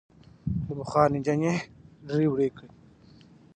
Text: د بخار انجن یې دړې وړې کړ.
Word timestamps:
د 0.65 0.67
بخار 0.79 1.09
انجن 1.15 1.41
یې 1.47 1.55
دړې 2.07 2.27
وړې 2.29 2.49
کړ. 2.57 2.67